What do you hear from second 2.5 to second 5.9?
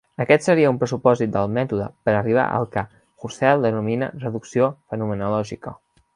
al que Husserl denomina reducció fenomenològica.